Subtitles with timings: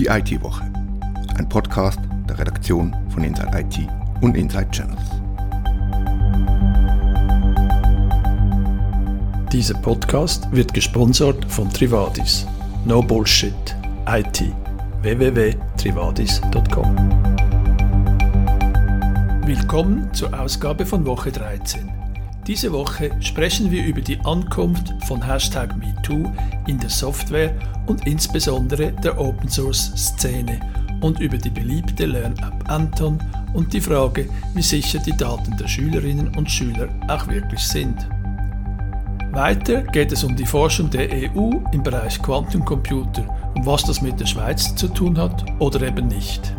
[0.00, 0.64] Die IT-Woche.
[1.36, 3.86] Ein Podcast der Redaktion von Inside IT
[4.22, 4.98] und Inside Channels.
[9.52, 12.46] Dieser Podcast wird gesponsert von Trivadis.
[12.86, 13.52] No Bullshit.
[14.08, 14.54] IT.
[15.02, 16.96] www.trivadis.com
[19.44, 21.99] Willkommen zur Ausgabe von Woche 13.
[22.46, 26.32] Diese Woche sprechen wir über die Ankunft von Hashtag MeToo
[26.66, 27.54] in der Software
[27.86, 30.58] und insbesondere der Open Source Szene
[31.02, 33.18] und über die beliebte Lern-App Anton
[33.52, 38.08] und die Frage, wie sicher die Daten der Schülerinnen und Schüler auch wirklich sind.
[39.32, 44.18] Weiter geht es um die Forschung der EU im Bereich Quantencomputer und was das mit
[44.18, 46.54] der Schweiz zu tun hat oder eben nicht.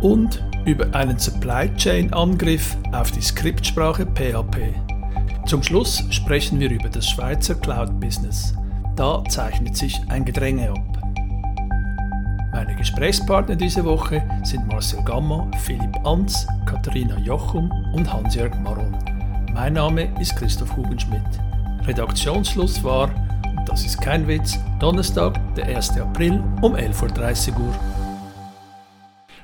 [0.00, 4.89] Und über einen Supply Chain Angriff auf die Skriptsprache PHP.
[5.46, 8.54] Zum Schluss sprechen wir über das Schweizer Cloud-Business.
[8.96, 11.00] Da zeichnet sich ein Gedränge ab.
[12.52, 18.96] Meine Gesprächspartner diese Woche sind Marcel Gamma, Philipp Anz, Katharina Jochum und Hans-Jörg Maron.
[19.54, 21.22] Mein Name ist Christoph Hugenschmidt.
[21.86, 23.08] Redaktionsschluss war,
[23.44, 25.98] und das ist kein Witz, Donnerstag, der 1.
[25.98, 27.74] April um 11.30 Uhr.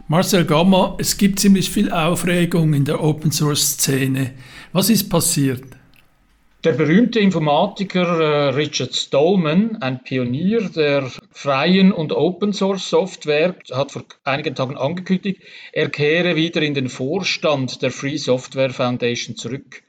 [0.09, 4.33] Marcel Gamma, es gibt ziemlich viel Aufregung in der Open Source Szene.
[4.73, 5.76] Was ist passiert?
[6.67, 13.93] Der berühmte Informatiker äh, Richard Stallman, ein Pionier der freien und Open Source Software, hat
[13.93, 15.43] vor einigen Tagen angekündigt,
[15.73, 19.85] er kehre wieder in den Vorstand der Free Software Foundation zurück.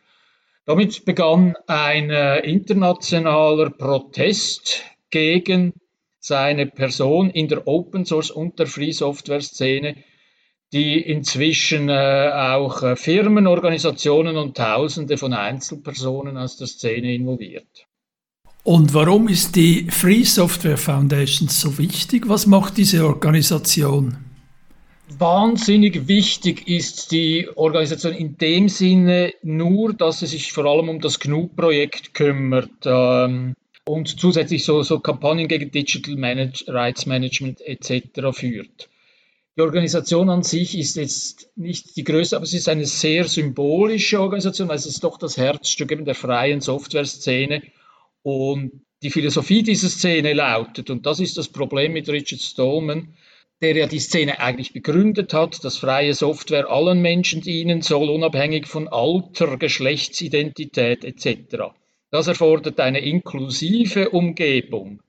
[0.67, 5.73] Damit begann ein äh, internationaler Protest gegen
[6.19, 9.95] seine Person in der Open Source und der Free Software Szene
[10.73, 17.87] die inzwischen äh, auch äh, Firmen, Organisationen und Tausende von Einzelpersonen aus der Szene involviert.
[18.63, 22.27] Und warum ist die Free Software Foundation so wichtig?
[22.27, 24.17] Was macht diese Organisation?
[25.17, 31.00] Wahnsinnig wichtig ist die Organisation in dem Sinne nur, dass sie sich vor allem um
[31.00, 33.53] das GNU-Projekt kümmert ähm,
[33.85, 38.01] und zusätzlich so, so Kampagnen gegen Digital Manage, Rights Management etc.
[38.33, 38.89] führt.
[39.57, 44.22] Die Organisation an sich ist jetzt nicht die größte, aber es ist eine sehr symbolische
[44.22, 47.63] Organisation, weil es ist doch das Herzstück eben der freien Software-Szene.
[48.22, 53.16] Und die Philosophie dieser Szene lautet, und das ist das Problem mit Richard Stallman,
[53.62, 58.68] der ja die Szene eigentlich begründet hat, dass freie Software allen Menschen dienen soll, unabhängig
[58.68, 61.74] von Alter, Geschlechtsidentität etc.
[62.12, 65.01] Das erfordert eine inklusive Umgebung,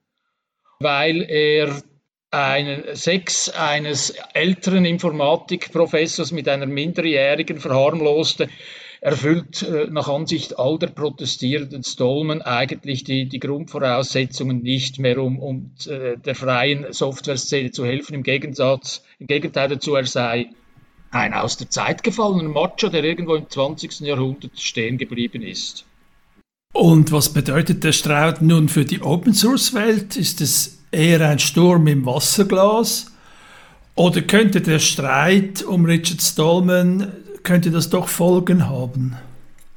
[0.81, 1.83] weil er
[2.31, 8.49] einen Sex eines älteren Informatikprofessors mit einer Minderjährigen verharmloste,
[9.01, 15.39] erfüllt äh, nach Ansicht all der protestierenden Stolmen eigentlich die, die Grundvoraussetzungen nicht mehr, um,
[15.39, 18.15] um äh, der freien Software-Szene zu helfen.
[18.15, 20.49] Im Gegensatz, im Gegenteil dazu, er sei
[21.11, 24.01] ein aus der Zeit gefallener Macho, der irgendwo im 20.
[24.01, 25.85] Jahrhundert stehen geblieben ist.
[26.75, 30.17] Und was bedeutet der Streit nun für die Open-Source-Welt?
[30.17, 33.13] Ist es eher ein Sturm im Wasserglas?
[33.95, 37.13] Oder könnte der Streit um Richard Stallman,
[37.43, 39.17] könnte das doch Folgen haben?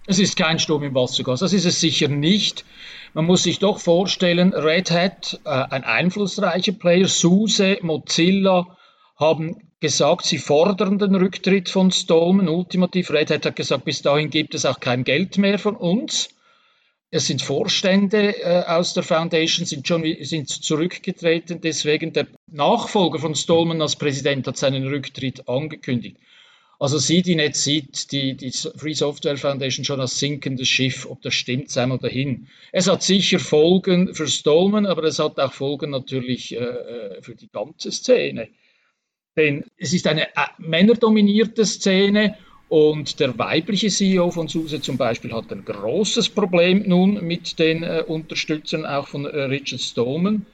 [0.05, 2.65] Es ist kein Sturm im Wasserglas, das ist es sicher nicht.
[3.13, 8.67] Man muss sich doch vorstellen, Red Hat, äh, ein einflussreicher Player, SUSE, Mozilla
[9.17, 12.47] haben gesagt, sie fordern den Rücktritt von Stallman.
[12.47, 16.29] Ultimativ, Red Hat hat gesagt, bis dahin gibt es auch kein Geld mehr von uns.
[17.13, 21.59] Es sind Vorstände äh, aus der Foundation, sind schon sind zurückgetreten.
[21.59, 26.15] Deswegen der Nachfolger von Stallman als Präsident hat seinen Rücktritt angekündigt.
[26.79, 31.69] Also CDNet sieht die, die Free Software Foundation schon als sinkendes Schiff, ob das stimmt,
[31.69, 32.47] sei mal dahin.
[32.71, 37.35] Es hat sicher Folgen für Stallman, aber es hat auch Folgen natürlich äh, äh für
[37.35, 38.47] die ganze Szene.
[39.35, 42.37] Denn es ist eine äh, männerdominierte Szene
[42.71, 47.83] und der weibliche CEO von SUSE zum Beispiel hat ein großes Problem nun mit den
[47.83, 50.45] äh, Unterstützern auch von äh, Richard Stallman.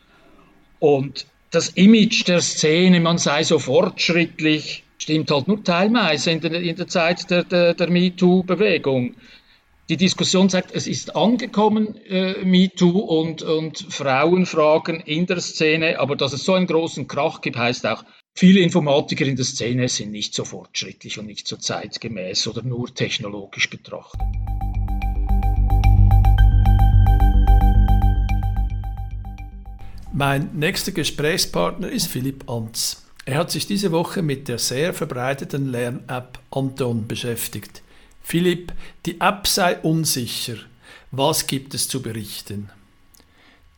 [0.80, 6.54] Und das Image der Szene, man sei so fortschrittlich, stimmt halt nur teilweise in der,
[6.54, 9.14] in der Zeit der, der, der MeToo-Bewegung.
[9.88, 16.16] Die Diskussion sagt, es ist angekommen, äh, MeToo und, und Frauenfragen in der Szene, aber
[16.16, 18.04] dass es so einen großen Krach gibt, heißt auch,
[18.40, 22.94] Viele Informatiker in der Szene sind nicht so fortschrittlich und nicht so zeitgemäß oder nur
[22.94, 24.22] technologisch betrachtet.
[30.14, 33.08] Mein nächster Gesprächspartner ist Philipp Anz.
[33.26, 37.82] Er hat sich diese Woche mit der sehr verbreiteten Lern-App Anton beschäftigt.
[38.22, 38.72] Philipp,
[39.08, 40.58] die App sei unsicher.
[41.10, 42.70] Was gibt es zu berichten?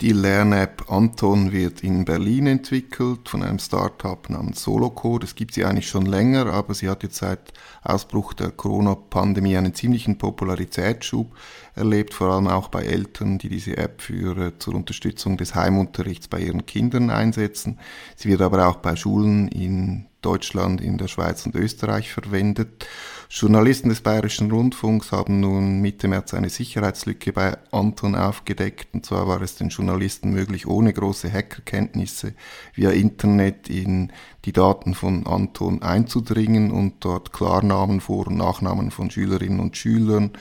[0.01, 5.25] Die Lern-App Anton wird in Berlin entwickelt von einem Startup namens Solocode.
[5.25, 7.51] Es gibt sie eigentlich schon länger, aber sie hat jetzt seit
[7.83, 11.35] Ausbruch der Corona-Pandemie einen ziemlichen Popularitätsschub
[11.75, 16.29] erlebt, vor allem auch bei Eltern, die diese App für, äh, zur Unterstützung des Heimunterrichts
[16.29, 17.77] bei ihren Kindern einsetzen.
[18.15, 22.85] Sie wird aber auch bei Schulen in Deutschland, in der Schweiz und Österreich verwendet.
[23.29, 28.87] Journalisten des Bayerischen Rundfunks haben nun Mitte März eine Sicherheitslücke bei Anton aufgedeckt.
[28.93, 32.33] Und zwar war es den Journalisten möglich, ohne große Hackerkenntnisse
[32.73, 34.11] via Internet in
[34.45, 40.31] die Daten von Anton einzudringen und dort Klarnamen, Vor- und Nachnamen von Schülerinnen und Schülern,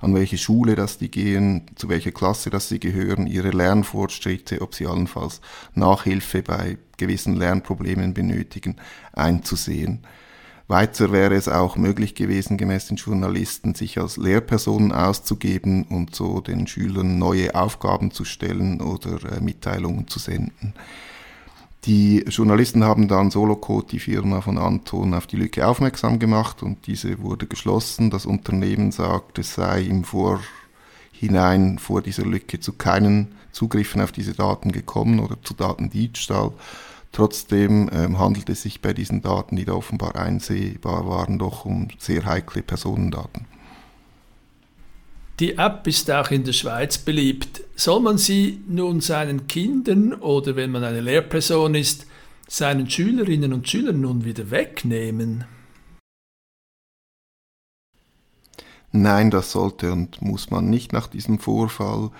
[0.00, 4.74] an welche Schule das die gehen, zu welcher Klasse das sie gehören, ihre Lernfortschritte, ob
[4.74, 5.40] sie allenfalls
[5.74, 8.76] Nachhilfe bei gewissen Lernproblemen benötigen,
[9.12, 10.04] einzusehen.
[10.68, 16.42] Weiter wäre es auch möglich gewesen, gemäß den Journalisten, sich als Lehrpersonen auszugeben und so
[16.42, 20.74] den Schülern neue Aufgaben zu stellen oder äh, Mitteilungen zu senden.
[21.84, 26.86] Die Journalisten haben dann Solocode, die Firma von Anton, auf die Lücke aufmerksam gemacht und
[26.86, 28.10] diese wurde geschlossen.
[28.10, 34.34] Das Unternehmen sagt, es sei im Vorhinein vor dieser Lücke zu keinen Zugriffen auf diese
[34.34, 36.52] Daten gekommen oder zu Datendiebstahl.
[37.12, 41.88] Trotzdem ähm, handelt es sich bei diesen Daten, die da offenbar einsehbar waren, doch um
[41.98, 43.46] sehr heikle Personendaten.
[45.40, 47.62] Die App ist auch in der Schweiz beliebt.
[47.76, 52.06] Soll man sie nun seinen Kindern oder wenn man eine Lehrperson ist,
[52.48, 55.44] seinen Schülerinnen und Schülern nun wieder wegnehmen?
[58.90, 62.10] Nein, das sollte und muss man nicht nach diesem Vorfall.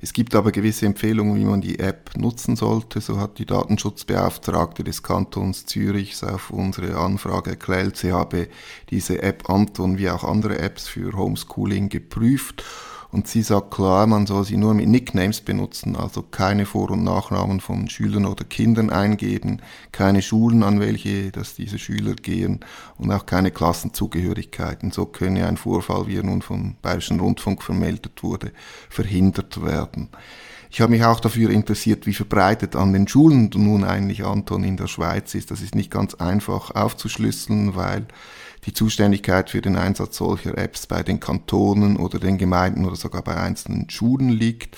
[0.00, 3.00] Es gibt aber gewisse Empfehlungen, wie man die App nutzen sollte.
[3.00, 8.48] So hat die Datenschutzbeauftragte des Kantons Zürichs auf unsere Anfrage erklärt, sie habe
[8.90, 12.64] diese App Anton wie auch andere Apps für Homeschooling geprüft
[13.14, 17.04] und sie sagt klar, man soll sie nur mit Nicknames benutzen, also keine Vor- und
[17.04, 19.62] Nachnamen von Schülern oder Kindern eingeben,
[19.92, 22.58] keine Schulen, an welche dass diese Schüler gehen
[22.98, 24.90] und auch keine Klassenzugehörigkeiten.
[24.90, 28.50] So könne ein Vorfall, wie er nun vom Bayerischen Rundfunk vermeldet wurde,
[28.90, 30.08] verhindert werden.
[30.72, 34.76] Ich habe mich auch dafür interessiert, wie verbreitet an den Schulen nun eigentlich Anton in
[34.76, 35.52] der Schweiz ist.
[35.52, 38.08] Das ist nicht ganz einfach aufzuschlüsseln, weil
[38.66, 43.22] die Zuständigkeit für den Einsatz solcher Apps bei den Kantonen oder den Gemeinden oder sogar
[43.22, 44.76] bei einzelnen Schulen liegt.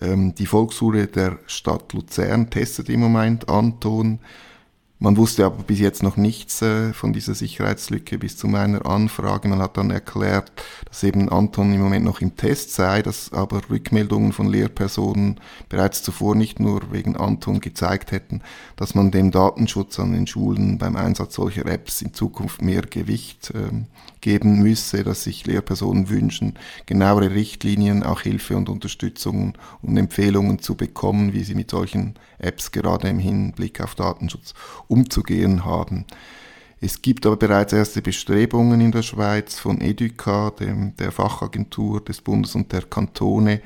[0.00, 4.20] Ähm, die Volksschule der Stadt Luzern testet im Moment Anton.
[5.00, 9.46] Man wusste aber bis jetzt noch nichts äh, von dieser Sicherheitslücke bis zu meiner Anfrage.
[9.46, 10.50] Man hat dann erklärt,
[10.86, 16.02] dass eben Anton im Moment noch im Test sei, dass aber Rückmeldungen von Lehrpersonen bereits
[16.02, 18.42] zuvor nicht nur wegen Anton gezeigt hätten,
[18.74, 23.50] dass man dem Datenschutz an den Schulen beim Einsatz solcher Apps in Zukunft mehr Gewicht
[23.50, 23.84] äh,
[24.20, 26.54] geben müsse, dass sich Lehrpersonen wünschen,
[26.86, 32.72] genauere Richtlinien, auch Hilfe und Unterstützung und Empfehlungen zu bekommen, wie sie mit solchen Apps
[32.72, 34.54] gerade im Hinblick auf Datenschutz
[34.88, 36.06] umzugehen haben.
[36.80, 42.20] Es gibt aber bereits erste Bestrebungen in der Schweiz von EDUCA, dem, der Fachagentur des
[42.20, 43.60] Bundes und der Kantone.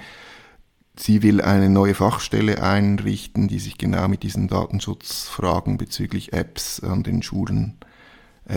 [0.96, 7.02] Sie will eine neue Fachstelle einrichten, die sich genau mit diesen Datenschutzfragen bezüglich Apps an
[7.02, 7.91] den Schulen äh,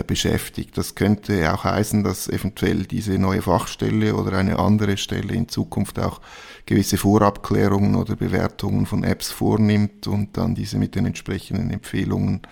[0.06, 0.76] beschäftigt.
[0.76, 5.98] Das könnte auch heißen, dass eventuell diese neue Fachstelle oder eine andere Stelle in Zukunft
[5.98, 6.20] auch
[6.66, 12.42] gewisse Vorabklärungen oder Bewertungen von Apps vornimmt und dann diese mit den entsprechenden Empfehlungen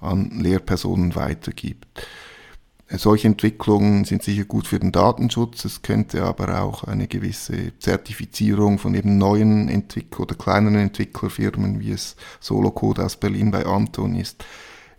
[0.00, 2.06] an Lehrpersonen weitergibt.
[2.90, 5.64] Solche Entwicklungen sind sicher gut für den Datenschutz.
[5.64, 11.92] Es könnte aber auch eine gewisse Zertifizierung von eben neuen Entwickler oder kleineren Entwicklerfirmen, wie
[11.92, 14.44] es Solocode aus Berlin bei Anton ist,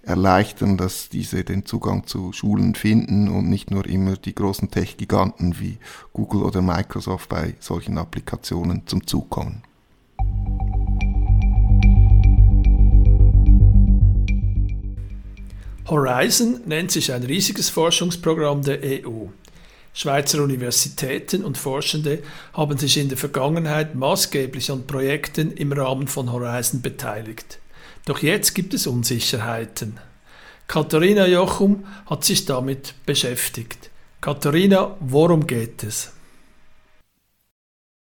[0.06, 5.60] erleichtern, dass diese den Zugang zu Schulen finden und nicht nur immer die großen Tech-Giganten
[5.60, 5.78] wie
[6.14, 9.64] Google oder Microsoft bei solchen Applikationen zum Zug kommen.
[15.88, 19.28] Horizon nennt sich ein riesiges Forschungsprogramm der EU.
[19.94, 26.32] Schweizer Universitäten und Forschende haben sich in der Vergangenheit maßgeblich an Projekten im Rahmen von
[26.32, 27.60] Horizon beteiligt.
[28.06, 30.00] Doch jetzt gibt es Unsicherheiten.
[30.68, 33.90] Katharina Jochum hat sich damit beschäftigt.
[34.22, 36.12] Katharina, worum geht es?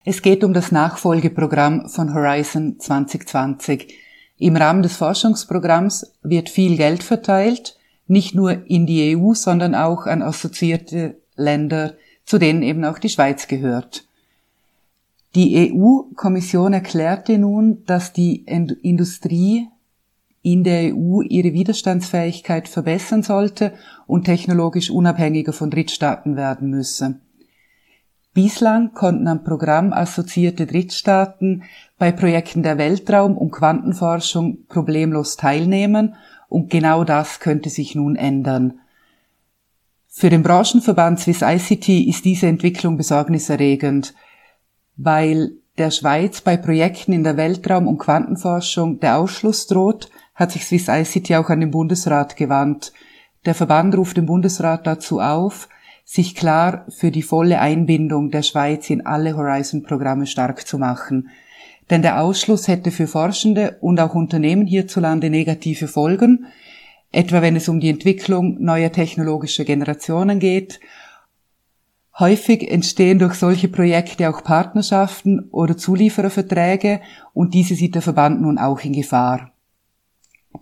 [0.05, 3.95] Es geht um das Nachfolgeprogramm von Horizon 2020.
[4.39, 10.07] Im Rahmen des Forschungsprogramms wird viel Geld verteilt, nicht nur in die EU, sondern auch
[10.07, 11.95] an assoziierte Länder,
[12.25, 14.05] zu denen eben auch die Schweiz gehört.
[15.35, 19.69] Die EU-Kommission erklärte nun, dass die Industrie
[20.43, 23.75] in der EU ihre Widerstandsfähigkeit verbessern sollte
[24.07, 27.21] und technologisch unabhängiger von Drittstaaten werden müsse.
[28.35, 31.65] Bislang konnten am Programm assoziierte Drittstaaten
[31.99, 36.15] bei Projekten der Weltraum- und Quantenforschung problemlos teilnehmen
[36.49, 38.81] und genau das könnte sich nun ändern.
[40.09, 44.15] Für den Branchenverband Swiss ICT ist diese Entwicklung besorgniserregend,
[44.97, 50.65] weil der Schweiz bei Projekten in der Weltraum- und Quantenforschung der Ausschluss droht, hat sich
[50.65, 52.93] Swiss ICT auch an den Bundesrat gewandt.
[53.45, 55.69] Der Verband ruft den Bundesrat dazu auf,
[56.05, 61.29] sich klar für die volle Einbindung der Schweiz in alle Horizon-Programme stark zu machen.
[61.91, 66.47] Denn der Ausschluss hätte für Forschende und auch Unternehmen hierzulande negative Folgen,
[67.11, 70.81] etwa wenn es um die Entwicklung neuer technologischer Generationen geht.
[72.19, 77.01] Häufig entstehen durch solche Projekte auch Partnerschaften oder Zuliefererverträge
[77.33, 79.51] und diese sieht der Verband nun auch in Gefahr.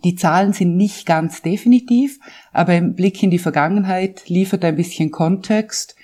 [0.03, 2.19] Die Zahlen sind nicht ganz definitiv,
[2.51, 5.95] aber im Blick in die Vergangenheit liefert ein bisschen Kontext.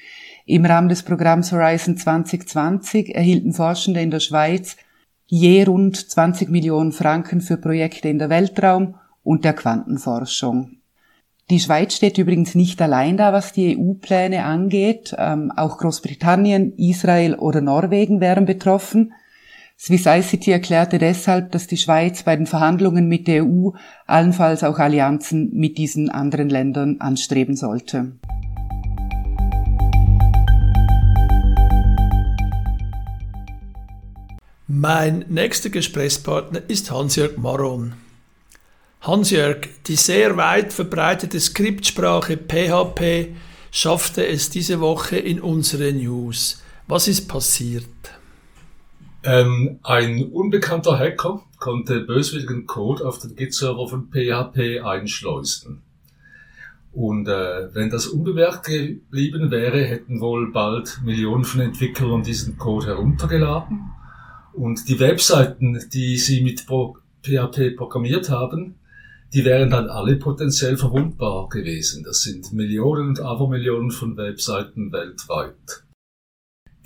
[0.46, 4.78] Im Rahmen des Programms Horizon 2020 erhielten Forschende in der Schweiz
[5.28, 10.78] je rund 20 Millionen Franken für Projekte in der Weltraum und der Quantenforschung.
[11.50, 15.16] Die Schweiz steht übrigens nicht allein da, was die EU-Pläne angeht.
[15.18, 19.14] Ähm, auch Großbritannien, Israel oder Norwegen wären betroffen.
[19.80, 23.70] Swiss ICT erklärte deshalb, dass die Schweiz bei den Verhandlungen mit der EU
[24.08, 28.14] allenfalls auch Allianzen mit diesen anderen Ländern anstreben sollte.
[34.66, 37.94] Mein nächster Gesprächspartner ist Hans-Jörg Maron.
[39.02, 43.36] Hans-Jörg, die sehr weit verbreitete Skriptsprache PHP
[43.70, 46.64] schaffte es diese Woche in unsere News.
[46.88, 47.86] Was ist passiert?
[49.28, 55.82] Ähm, ein unbekannter Hacker konnte böswilligen Code auf den Git-Server von PHP einschleusen.
[56.94, 62.88] Und äh, wenn das unbemerkt geblieben wäre, hätten wohl bald Millionen von Entwicklern diesen Code
[62.88, 63.90] heruntergeladen.
[64.54, 68.76] Und die Webseiten, die sie mit PHP programmiert haben,
[69.34, 72.06] die wären dann alle potenziell verwundbar gewesen.
[72.06, 75.84] Das sind Millionen und Abermillionen von Webseiten weltweit.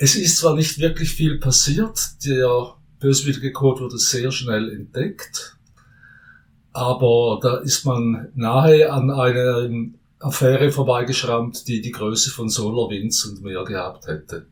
[0.03, 5.57] Es ist zwar nicht wirklich viel passiert, der böswillige Code wurde sehr schnell entdeckt,
[6.73, 9.69] aber da ist man nahe an einer
[10.17, 14.47] Affäre vorbeigeschrammt, die die Größe von SolarWinds und mehr gehabt hätte.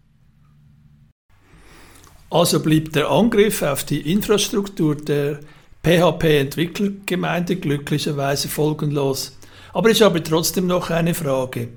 [2.29, 5.39] Also blieb der Angriff auf die Infrastruktur der
[5.83, 9.35] PHP-Entwicklergemeinde glücklicherweise folgenlos.
[9.73, 11.69] Aber ich habe trotzdem noch eine Frage.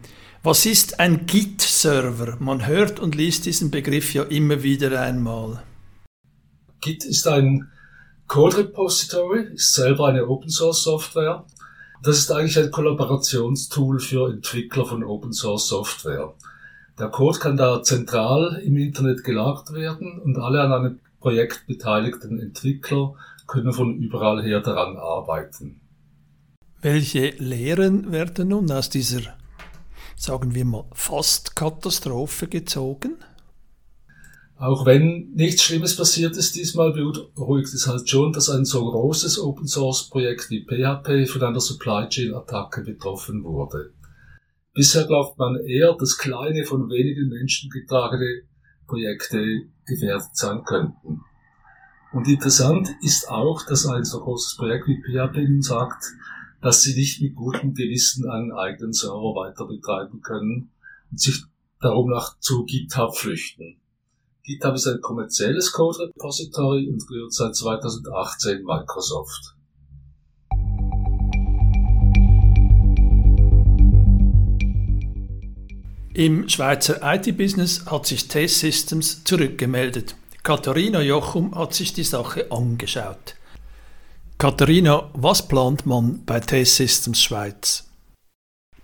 [0.44, 2.36] Was ist ein Git-Server?
[2.40, 5.62] Man hört und liest diesen Begriff ja immer wieder einmal.
[6.80, 7.70] Git ist ein
[8.26, 11.44] Code Repository, ist selber eine Open Source Software.
[12.02, 16.34] Das ist eigentlich ein Kollaborationstool für Entwickler von Open Source Software.
[16.98, 22.40] Der Code kann da zentral im Internet gelagert werden und alle an einem Projekt beteiligten
[22.40, 23.14] Entwickler
[23.46, 25.80] können von überall her daran arbeiten.
[26.80, 29.36] Welche Lehren werden nun aus dieser
[30.22, 33.16] sagen wir mal, fast Katastrophe gezogen?
[34.56, 39.40] Auch wenn nichts Schlimmes passiert ist, diesmal beruhigt es halt schon, dass ein so großes
[39.40, 43.92] Open Source Projekt wie PHP von einer Supply Chain Attacke betroffen wurde.
[44.72, 48.42] Bisher glaubt man eher, dass kleine, von wenigen Menschen getragene
[48.86, 49.44] Projekte
[49.84, 51.22] gefährdet sein könnten.
[52.12, 56.04] Und interessant ist auch, dass ein so großes Projekt wie PHP nun sagt,
[56.62, 60.70] dass sie nicht mit gutem Gewissen einen eigenen Server weiter betreiben können
[61.10, 61.42] und sich
[61.80, 63.76] darum nach zu GitHub flüchten.
[64.44, 69.56] GitHub ist ein kommerzielles Code Repository und gehört seit 2018 Microsoft.
[76.14, 80.14] Im Schweizer IT-Business hat sich T-Systems zurückgemeldet.
[80.44, 83.34] Katharina Jochum hat sich die Sache angeschaut.
[84.42, 87.84] Katharina, was plant man bei T-Systems Schweiz?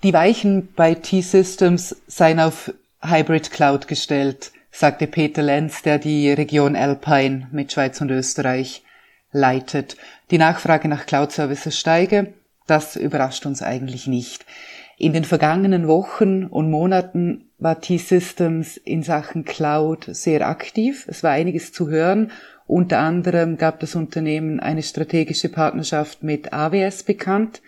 [0.05, 2.73] Die Weichen bei T-Systems seien auf
[3.03, 8.85] Hybrid Cloud gestellt, sagte Peter Lenz, der die Region Alpine mit Schweiz und Österreich
[9.33, 9.97] leitet.
[10.31, 12.35] Die Nachfrage nach Cloud-Services steige.
[12.69, 14.47] Das überrascht uns eigentlich nicht.
[14.97, 21.05] In den vergangenen Wochen und Monaten war T-Systems in Sachen Cloud sehr aktiv.
[21.09, 22.31] Es war einiges zu hören
[22.69, 27.63] unter anderem gab das Unternehmen eine strategische Partnerschaft mit AWS bekannt.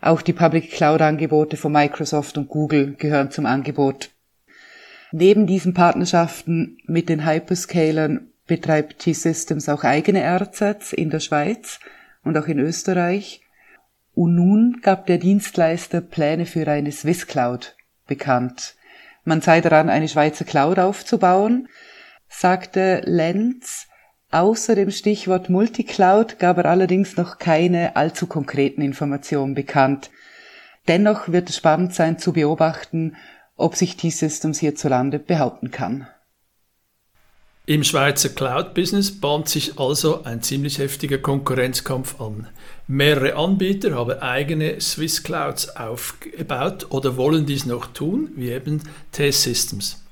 [0.00, 4.10] Auch die Public Cloud Angebote von Microsoft und Google gehören zum Angebot.
[5.10, 11.80] Neben diesen Partnerschaften mit den Hyperscalern betreibt T-Systems auch eigene AirSets in der Schweiz
[12.22, 13.42] und auch in Österreich.
[14.14, 17.74] Und nun gab der Dienstleister Pläne für eine Swiss Cloud
[18.06, 18.76] bekannt.
[19.24, 21.68] man sei daran, eine Schweizer Cloud aufzubauen,
[22.28, 23.87] sagte Lenz.
[24.30, 30.10] Außer dem Stichwort Multicloud gab er allerdings noch keine allzu konkreten Informationen bekannt.
[30.86, 33.16] Dennoch wird es spannend sein zu beobachten,
[33.56, 36.06] ob sich T-Systems hierzulande behaupten kann.
[37.64, 42.48] Im Schweizer Cloud-Business bahnt sich also ein ziemlich heftiger Konkurrenzkampf an.
[42.86, 48.82] Mehrere Anbieter haben eigene Swiss Clouds aufgebaut oder wollen dies noch tun, wie eben
[49.12, 50.02] T-Systems.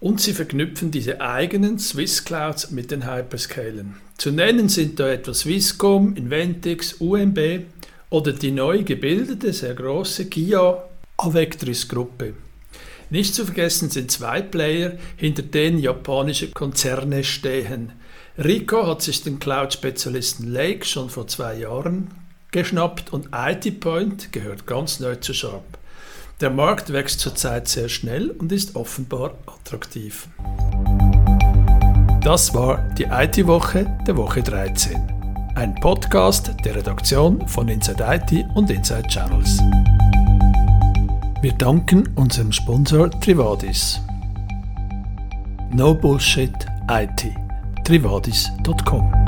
[0.00, 3.96] Und sie verknüpfen diese eigenen Swiss Clouds mit den Hyperscalern.
[4.16, 7.66] Zu nennen sind da etwa Swisscom, Inventix, UMB
[8.10, 10.84] oder die neu gebildete, sehr große Kia
[11.16, 12.34] Avectris Gruppe.
[13.10, 17.92] Nicht zu vergessen sind zwei Player, hinter denen japanische Konzerne stehen.
[18.36, 22.10] Rico hat sich den Cloud-Spezialisten Lake schon vor zwei Jahren
[22.50, 25.77] geschnappt und IT Point gehört ganz neu zu Sharp.
[26.40, 30.28] Der Markt wächst zurzeit sehr schnell und ist offenbar attraktiv.
[32.22, 35.50] Das war die IT-Woche der Woche 13.
[35.56, 39.58] Ein Podcast der Redaktion von Inside IT und Inside Channels.
[41.42, 44.00] Wir danken unserem Sponsor Trivadis.
[45.72, 46.54] No Bullshit
[46.88, 47.34] IT.
[47.84, 49.27] Trivadis.com